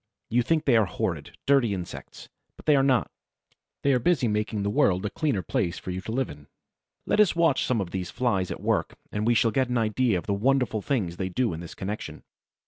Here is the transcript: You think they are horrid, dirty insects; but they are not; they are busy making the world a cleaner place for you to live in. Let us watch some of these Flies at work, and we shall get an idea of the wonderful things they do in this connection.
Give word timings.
You 0.31 0.41
think 0.41 0.65
they 0.65 0.75
are 0.77 0.87
horrid, 0.87 1.37
dirty 1.45 1.75
insects; 1.75 2.27
but 2.57 2.65
they 2.65 2.75
are 2.75 2.81
not; 2.81 3.11
they 3.83 3.93
are 3.93 3.99
busy 3.99 4.27
making 4.27 4.63
the 4.63 4.71
world 4.71 5.05
a 5.05 5.11
cleaner 5.11 5.43
place 5.43 5.77
for 5.77 5.91
you 5.91 6.01
to 6.01 6.11
live 6.11 6.27
in. 6.31 6.47
Let 7.05 7.19
us 7.19 7.35
watch 7.35 7.65
some 7.65 7.79
of 7.79 7.91
these 7.91 8.09
Flies 8.09 8.49
at 8.49 8.61
work, 8.61 8.95
and 9.11 9.27
we 9.27 9.35
shall 9.35 9.51
get 9.51 9.69
an 9.69 9.77
idea 9.77 10.17
of 10.17 10.25
the 10.25 10.33
wonderful 10.33 10.81
things 10.81 11.17
they 11.17 11.29
do 11.29 11.53
in 11.53 11.59
this 11.59 11.75
connection. 11.75 12.23